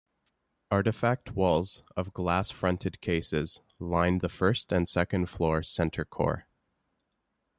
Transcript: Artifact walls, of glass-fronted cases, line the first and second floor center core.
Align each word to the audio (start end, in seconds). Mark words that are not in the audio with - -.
Artifact 0.71 1.33
walls, 1.33 1.83
of 1.95 2.11
glass-fronted 2.11 3.01
cases, 3.01 3.61
line 3.77 4.17
the 4.17 4.29
first 4.29 4.71
and 4.71 4.89
second 4.89 5.29
floor 5.29 5.61
center 5.61 6.05
core. 6.05 6.47